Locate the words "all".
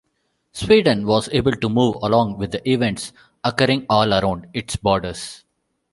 3.87-4.11